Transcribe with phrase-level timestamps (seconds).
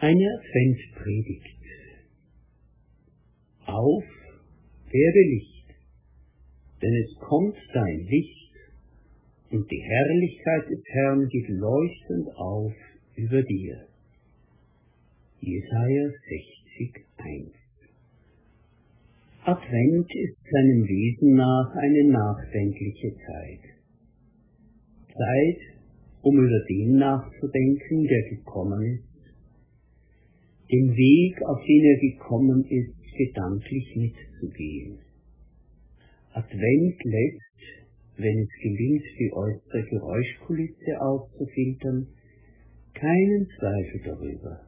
[0.00, 1.58] Eine Adventpredigt.
[3.66, 4.04] Auf,
[4.90, 5.66] werde Licht,
[6.80, 8.52] denn es kommt dein Licht,
[9.50, 12.72] und die Herrlichkeit des Herrn geht leuchtend auf
[13.16, 13.88] über dir.
[15.40, 16.10] Jesaja
[16.78, 17.50] 60, 1
[19.46, 23.64] Advent ist seinem Wesen nach eine nachdenkliche Zeit.
[25.08, 25.60] Zeit,
[26.22, 29.07] um über den nachzudenken, der gekommen ist,
[30.70, 34.98] den Weg, auf den er gekommen ist, gedanklich mitzugehen.
[36.32, 42.06] Advent lässt, wenn es gelingt, die äußere Geräuschkulisse auszufiltern,
[42.94, 44.60] keinen Zweifel darüber,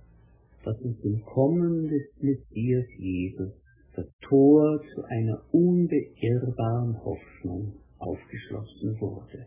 [0.64, 3.52] dass uns im Kommen des Messias Jesus
[3.94, 9.46] das Tor zu einer unbeirrbaren Hoffnung aufgeschlossen wurde.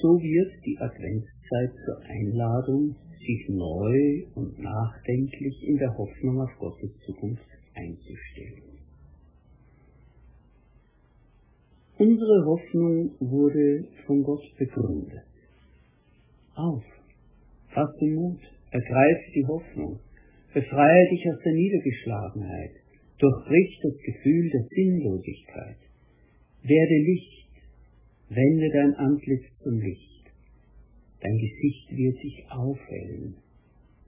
[0.00, 6.90] So wird die Adventszeit zur Einladung sich neu und nachdenklich in der Hoffnung auf Gottes
[7.06, 7.44] Zukunft
[7.74, 8.74] einzustellen.
[11.96, 15.24] Unsere Hoffnung wurde von Gott begründet.
[16.56, 16.82] Auf,
[17.68, 20.00] fasse Mut, ergreife die Hoffnung,
[20.52, 22.74] befreie dich aus der Niedergeschlagenheit,
[23.18, 25.78] durchbrich das Gefühl der Sinnlosigkeit,
[26.62, 27.48] werde Licht,
[28.28, 30.13] wende dein Antlitz zum Licht.
[31.24, 33.34] Dein Gesicht wird sich aufhellen,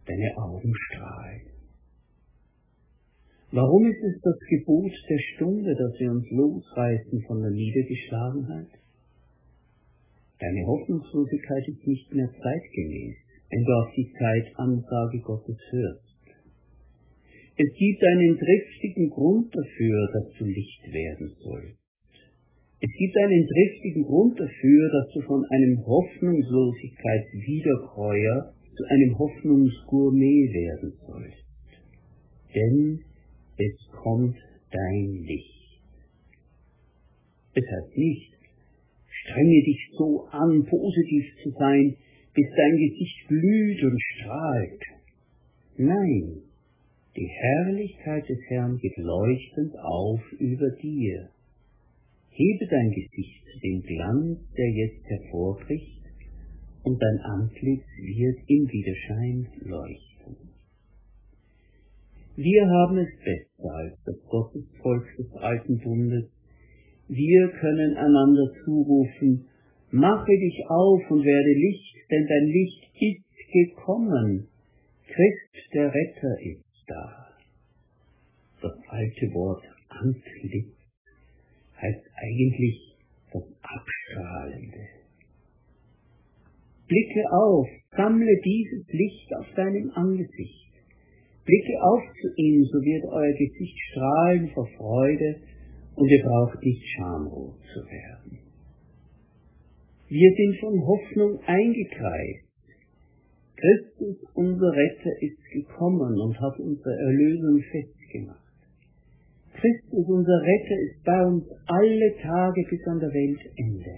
[0.05, 1.49] deine Augen strahlen.
[3.53, 8.69] Warum ist es das Gebot der Stunde, dass wir uns losreißen von der Niedergeschlagenheit?
[10.41, 13.17] Deine Hoffnungslosigkeit ist nicht mehr zeitgemäß,
[13.49, 16.05] wenn du auf die Zeitansage Gottes hörst.
[17.57, 21.86] Es gibt einen triftigen Grund dafür, dass du Licht werden sollst.
[22.87, 30.93] Es gibt einen triftigen Grund dafür, dass du von einem Hoffnungslosigkeitswiederkäuer zu einem Hoffnungsgourmet werden
[31.05, 31.45] sollst.
[32.55, 33.01] Denn
[33.59, 34.37] es kommt
[34.71, 35.81] dein Licht.
[37.55, 38.37] Es heißt nicht,
[39.09, 41.97] strenge dich so an, positiv zu sein,
[42.35, 44.85] bis dein Gesicht glüht und strahlt.
[45.77, 46.43] Nein,
[47.17, 51.31] die Herrlichkeit des Herrn geht leuchtend auf über dir.
[52.37, 56.03] Hebe dein Gesicht dem Glanz, der jetzt hervorbricht,
[56.83, 60.37] und dein Antlitz wird im Widerschein leuchten.
[62.37, 66.31] Wir haben es besser als das Gottesvolk des alten Bundes.
[67.09, 69.47] Wir können einander zurufen,
[69.91, 74.49] mache dich auf und werde Licht, denn dein Licht ist gekommen.
[75.07, 77.29] Christ der Retter ist da.
[78.61, 80.76] Das alte Wort Antlitz
[81.81, 82.97] heißt eigentlich
[83.33, 84.87] das Abstrahlende.
[86.89, 87.67] Blicke auf,
[87.97, 90.73] sammle dieses Licht auf deinem Angesicht.
[91.45, 95.37] Blicke auf zu ihm, so wird euer Gesicht strahlen vor Freude
[95.97, 98.39] und ihr braucht nicht schamrot zu werden.
[100.09, 102.47] Wir sind von Hoffnung eingekreist.
[103.57, 108.46] Christus, unser Retter, ist gekommen und hat unsere Erlösung festgemacht.
[109.61, 113.95] Christus, unser Retter, ist bei uns alle Tage bis an der Weltende.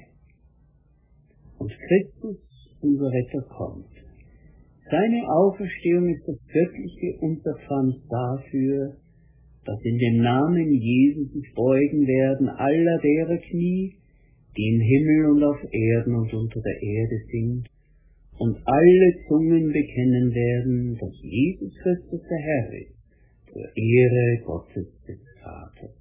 [1.58, 2.38] Und Christus,
[2.80, 3.90] unser Retter, kommt.
[4.90, 8.96] Seine Auferstehung ist das göttliche Unterpfand dafür,
[9.64, 13.92] dass in dem Namen Jesus sich beugen werden aller derer Knie,
[14.56, 17.68] die im Himmel und auf Erden und unter der Erde sind,
[18.38, 22.96] und alle Zungen bekennen werden, dass Jesus Christus der Herr ist,
[23.52, 25.96] zur Ehre Gottes des Vaters.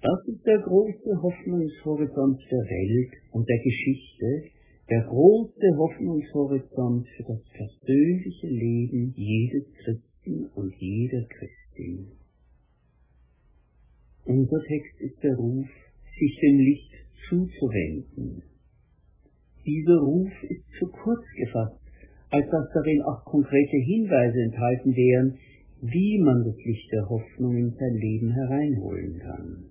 [0.00, 4.50] Das ist der große Hoffnungshorizont der Welt und der Geschichte,
[4.88, 12.12] der große Hoffnungshorizont für das persönliche Leben jedes Christen und jeder Christin.
[14.26, 15.66] Unser Text ist der Ruf,
[16.18, 16.92] sich dem Licht
[17.28, 18.42] zuzuwenden.
[19.64, 21.82] Dieser Ruf ist zu kurz gefasst,
[22.30, 25.38] als dass darin auch konkrete Hinweise enthalten wären,
[25.82, 29.64] wie man das Licht der Hoffnung in sein Leben hereinholen kann.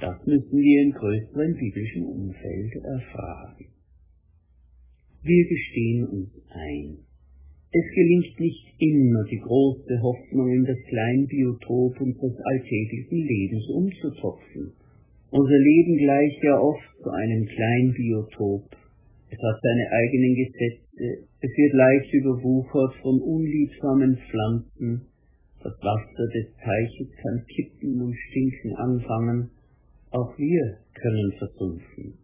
[0.00, 3.66] Das müssen wir im größeren biblischen Umfeld erfragen.
[5.22, 6.98] Wir gestehen uns ein.
[7.72, 14.72] Es gelingt nicht immer, die große Hoffnung in das Kleinbiotop unseres alltäglichen Lebens umzutopfen.
[15.30, 18.70] Unser Leben gleicht ja oft zu einem Kleinbiotop.
[19.30, 25.06] Es hat seine eigenen Gesetze, es wird leicht überwuchert von unliebsamen Pflanzen,
[25.62, 29.50] das Wasser des Teiches kann kippen und stinken anfangen,
[30.10, 32.18] auch wir können versumpfen.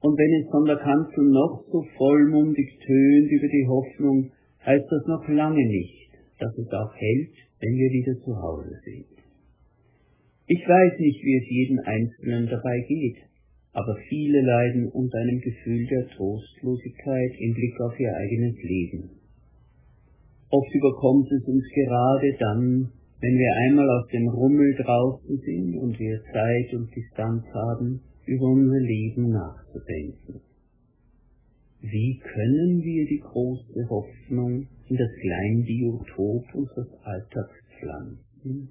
[0.00, 4.32] Und wenn es von der Kanzel noch so vollmundig tönt über die Hoffnung,
[4.64, 9.16] heißt das noch lange nicht, dass es auch hält, wenn wir wieder zu Hause sind.
[10.48, 13.16] Ich weiß nicht, wie es jedem Einzelnen dabei geht,
[13.76, 19.10] aber viele leiden unter einem Gefühl der Trostlosigkeit im Blick auf ihr eigenes Leben.
[20.48, 22.88] Oft überkommt es uns gerade dann,
[23.20, 28.46] wenn wir einmal aus dem Rummel draußen sind und wir Zeit und Distanz haben, über
[28.46, 30.40] unser Leben nachzudenken.
[31.82, 38.70] Wie können wir die große Hoffnung in das Kleinbiotop unseres Alltags pflanzen?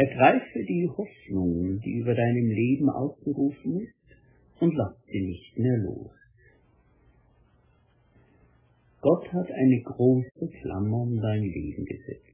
[0.00, 6.10] Ergreife die Hoffnung, die über deinem Leben ausgerufen ist, und lass sie nicht mehr los.
[9.02, 12.24] Gott hat eine große Klammer um dein Leben gesetzt.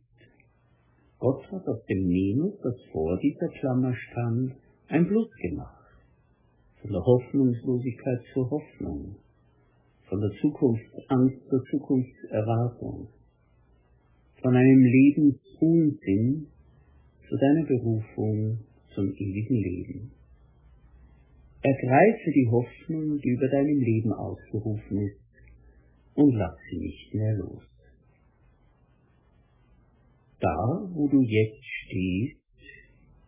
[1.18, 4.54] Gott hat aus dem Minus, das vor dieser Klammer stand,
[4.86, 5.90] ein Plus gemacht.
[6.82, 9.16] Von der Hoffnungslosigkeit zur Hoffnung,
[10.08, 13.08] von der Zukunftsangst zur Zukunftserwartung,
[14.40, 16.46] von einem Lebensunsinn
[17.28, 18.58] zu deiner Berufung
[18.94, 20.10] zum ewigen Leben.
[21.62, 25.20] Ergreife die Hoffnung, die über deinem Leben ausgerufen ist,
[26.14, 27.64] und lass sie nicht mehr los.
[30.40, 32.40] Da, wo du jetzt stehst,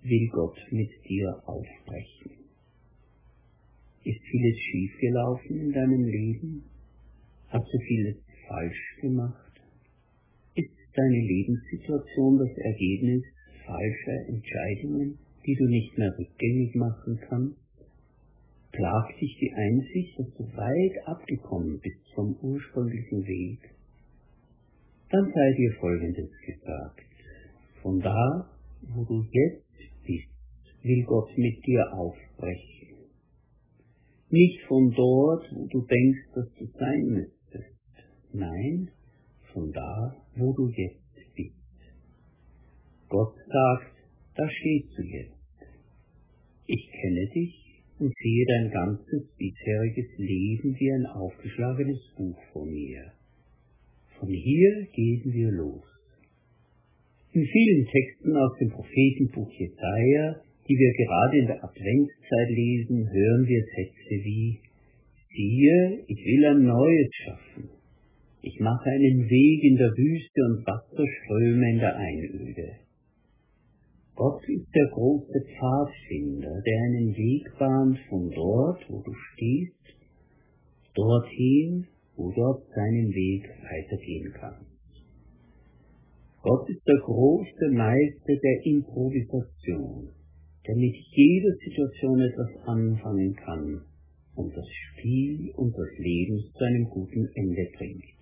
[0.02, 2.32] will Gott mit dir aufbrechen.
[4.04, 6.64] Ist vieles schiefgelaufen in deinem Leben?
[7.48, 8.16] Hast du vieles
[8.46, 9.60] falsch gemacht?
[10.54, 13.24] Ist deine Lebenssituation das Ergebnis
[13.68, 17.56] falscher Entscheidungen, die du nicht mehr rückgängig machen kannst?
[18.72, 23.60] Plagt dich die Einsicht, dass du weit abgekommen bist vom ursprünglichen Weg?
[25.10, 27.06] Dann sei dir Folgendes gesagt.
[27.82, 28.50] Von da,
[28.94, 29.64] wo du jetzt
[30.06, 30.28] bist,
[30.82, 32.78] will Gott mit dir aufbrechen.
[34.30, 37.78] Nicht von dort, wo du denkst, dass du sein müsstest.
[38.32, 38.90] Nein,
[39.52, 41.07] von da, wo du jetzt.
[43.08, 43.94] Gott sagt,
[44.36, 45.38] da stehst du jetzt.
[46.66, 53.12] Ich kenne dich und sehe dein ganzes bisheriges Leben wie ein aufgeschlagenes Buch vor mir.
[54.18, 55.84] Von hier gehen wir los.
[57.32, 63.46] In vielen Texten aus dem Prophetenbuch Jesaja, die wir gerade in der Adventszeit lesen, hören
[63.46, 64.60] wir Sätze wie
[65.30, 67.70] Siehe, ich will ein Neues schaffen.
[68.42, 72.87] Ich mache einen Weg in der Wüste und Wasserströme in der Einöde.
[74.18, 79.94] Gott ist der große Pfadfinder, der einen Weg bahnt von dort, wo du stehst,
[80.92, 81.86] dorthin,
[82.16, 84.66] wo dort seinen Weg weitergehen kannst.
[86.42, 90.10] Gott ist der große Meister der Improvisation,
[90.66, 93.82] der mit jeder Situation etwas anfangen kann
[94.34, 98.18] und das Spiel unseres Lebens zu einem guten Ende bringt.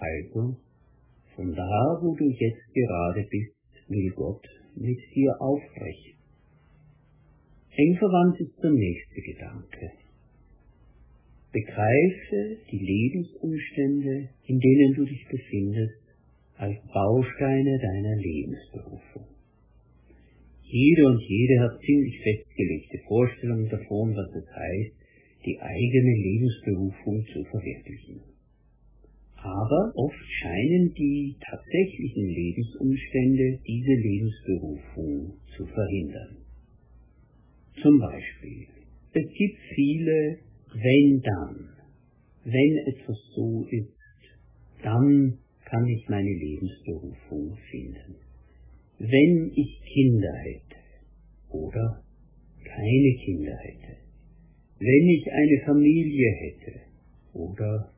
[0.00, 0.56] Also,
[1.36, 3.52] von da, wo du jetzt gerade bist,
[3.90, 4.46] will Gott
[4.80, 6.14] mit dir aufbrechen.
[7.76, 9.92] Eng verwandt ist der nächste Gedanke.
[11.52, 16.02] Begreife die Lebensumstände, in denen du dich befindest,
[16.56, 19.26] als Bausteine deiner Lebensberufung.
[20.62, 24.96] Jeder und jede hat ziemlich festgelegte Vorstellungen davon, was es heißt,
[25.46, 28.20] die eigene Lebensberufung zu verwirklichen.
[29.42, 36.36] Aber oft scheinen die tatsächlichen Lebensumstände diese Lebensberufung zu verhindern.
[37.80, 38.66] Zum Beispiel,
[39.12, 40.38] es gibt viele
[40.74, 41.68] wenn dann,
[42.44, 43.94] wenn etwas so ist,
[44.82, 48.16] dann kann ich meine Lebensberufung finden.
[48.98, 50.76] Wenn ich Kinder hätte
[51.50, 52.02] oder
[52.64, 53.96] keine Kinder hätte,
[54.78, 56.80] wenn ich eine Familie hätte
[57.32, 57.92] oder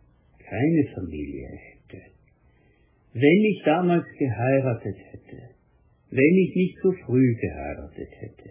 [0.50, 2.02] keine Familie hätte,
[3.14, 5.40] wenn ich damals geheiratet hätte,
[6.10, 8.50] wenn ich nicht so früh geheiratet hätte,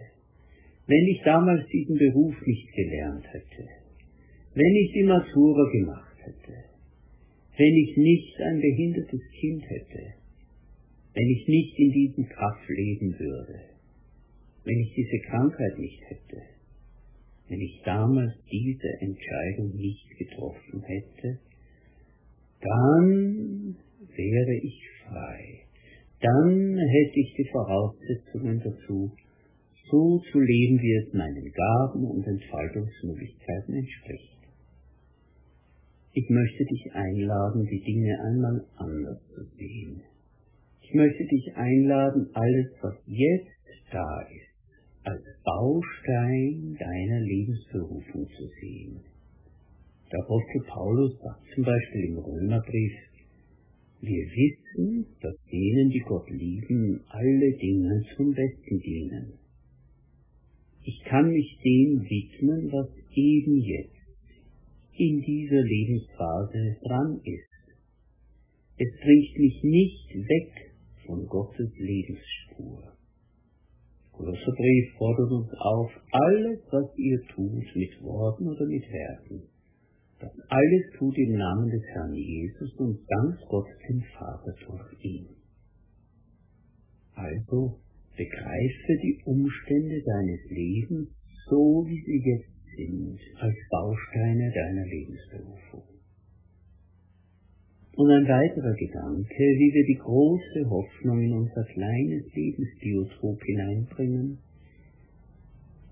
[0.86, 3.68] wenn ich damals diesen Beruf nicht gelernt hätte,
[4.54, 6.56] wenn ich die Matura gemacht hätte,
[7.58, 10.14] wenn ich nicht ein behindertes Kind hätte,
[11.12, 13.60] wenn ich nicht in diesem Kraft leben würde,
[14.64, 16.42] wenn ich diese Krankheit nicht hätte,
[17.48, 21.38] wenn ich damals diese Entscheidung nicht getroffen hätte,
[22.60, 23.76] dann
[24.16, 25.66] wäre ich frei.
[26.20, 29.12] Dann hätte ich die Voraussetzungen dazu,
[29.90, 34.38] so zu leben, wie es meinen Gaben und Entfaltungsmöglichkeiten entspricht.
[36.12, 40.02] Ich möchte dich einladen, die Dinge einmal anders zu sehen.
[40.82, 44.50] Ich möchte dich einladen, alles, was jetzt da ist,
[45.04, 49.00] als Baustein deiner Lebensberufung zu sehen.
[50.12, 52.92] Der Apostel Paulus sagt zum Beispiel im Römerbrief,
[54.00, 59.38] wir wissen, dass denen, die Gott lieben, alle Dinge zum Besten dienen.
[60.82, 64.00] Ich kann mich dem widmen, was eben jetzt
[64.96, 67.50] in dieser Lebensphase dran ist.
[68.78, 70.74] Es bringt mich nicht weg
[71.06, 72.96] von Gottes Lebensspur.
[74.12, 79.42] Kolosserbrief fordert uns auf, alles, was ihr tut, mit Worten oder mit Werken,
[80.20, 85.28] das alles tut im Namen des Herrn Jesus und dankt Gott dem Vater durch ihn.
[87.14, 87.80] Also
[88.16, 91.08] begreife die Umstände deines Lebens
[91.48, 95.84] so, wie sie jetzt sind, als Bausteine deiner Lebensberufung.
[97.96, 104.38] Und ein weiterer Gedanke, wie wir die große Hoffnung in unser kleines Lebensbiotop hineinbringen.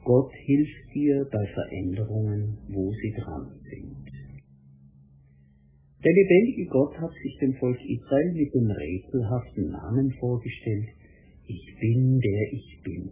[0.04, 3.98] Gott hilft dir bei Veränderungen, wo sie dran sind.
[6.05, 10.88] Der lebendige Gott hat sich dem Volk Israel mit dem rätselhaften Namen vorgestellt,
[11.47, 13.11] ich bin der ich bin.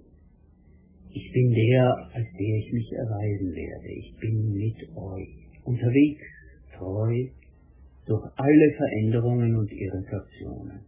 [1.11, 3.88] Ich bin der, als der ich mich erweisen werde.
[3.88, 6.23] Ich bin mit euch, unterwegs,
[6.76, 7.26] treu,
[8.07, 10.81] durch alle Veränderungen und Irritationen.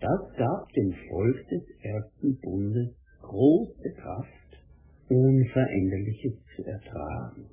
[0.00, 2.90] Das gab dem Volk des ersten Bundes
[3.22, 4.30] große Kraft,
[5.08, 7.46] Unveränderliches zu ertragen,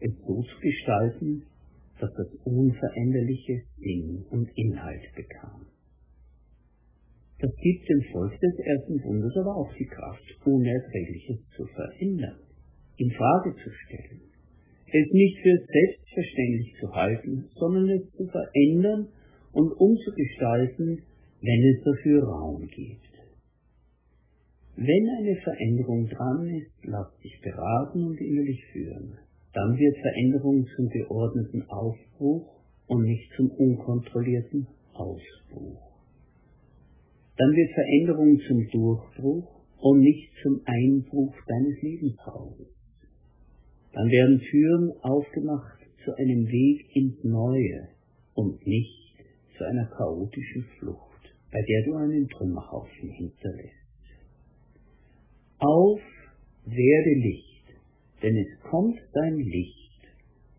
[0.00, 1.42] es so zu gestalten,
[2.02, 5.66] dass das Unveränderliche Sinn und Inhalt bekam.
[7.38, 12.40] Das gibt dem Volk des ersten Bundes aber auch die Kraft, Unerträgliches zu verändern,
[12.96, 14.20] in Frage zu stellen,
[14.86, 19.08] es nicht für selbstverständlich zu halten, sondern es zu verändern
[19.52, 21.02] und umzugestalten,
[21.40, 23.12] wenn es dafür Raum gibt.
[24.74, 29.18] Wenn eine Veränderung dran ist, lasst sich beraten und innerlich führen.
[29.52, 35.92] Dann wird Veränderung zum geordneten Aufbruch und nicht zum unkontrollierten Ausbruch.
[37.36, 42.68] Dann wird Veränderung zum Durchbruch und nicht zum Einbruch deines Lebenshauses.
[43.92, 47.88] Dann werden Türen aufgemacht zu einem Weg ins Neue
[48.34, 49.16] und nicht
[49.58, 53.72] zu einer chaotischen Flucht, bei der du einen Trümmerhaufen hinterlässt.
[55.58, 56.00] Auf,
[56.64, 57.51] werde Licht
[58.22, 59.82] denn es kommt dein Licht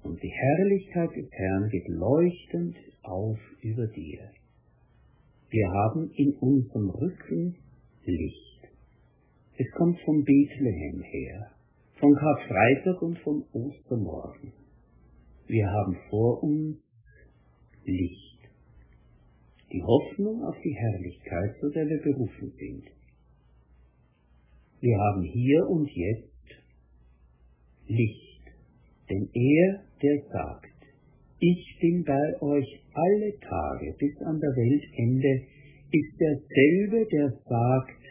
[0.03, 4.29] und die Herrlichkeit des Herrn geht leuchtend auf über dir.
[5.49, 7.55] Wir haben in unserem Rücken
[8.05, 8.67] Licht.
[9.57, 11.51] Es kommt vom Bethlehem her,
[11.99, 14.51] von Karfreitag und vom Ostermorgen.
[15.47, 16.77] Wir haben vor uns
[17.85, 18.39] Licht.
[19.71, 22.83] Die Hoffnung auf die Herrlichkeit, zu der wir berufen sind.
[24.81, 26.32] Wir haben hier und jetzt
[27.87, 28.43] Licht.
[29.09, 30.73] Denn er, der sagt,
[31.39, 35.45] ich bin bei euch alle Tage bis an der Weltende,
[35.91, 38.03] ist derselbe, der sagt,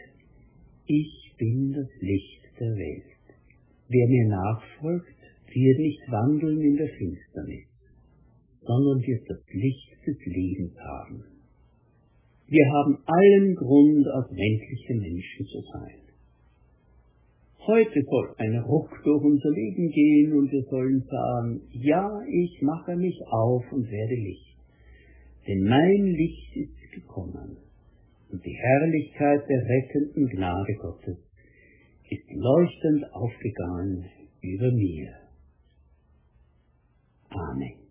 [0.87, 3.13] ich bin das Licht der Welt.
[3.89, 5.21] Wer mir nachfolgt,
[5.55, 7.69] wird nicht wandeln in der Finsternis,
[8.61, 11.25] sondern wird das Licht des Lebens haben.
[12.49, 16.12] Wir haben allen Grund, als menschliche Menschen zu sein.
[17.65, 22.97] Heute soll ein Ruck durch unser Leben gehen und wir sollen sagen, ja, ich mache
[22.97, 24.59] mich auf und werde Licht.
[25.47, 27.57] Denn mein Licht ist gekommen
[28.33, 31.19] und die Herrlichkeit der rettenden Gnade Gottes
[32.11, 34.07] ist leuchtend aufgegangen
[34.41, 35.13] über mir.
[37.31, 37.82] Amen.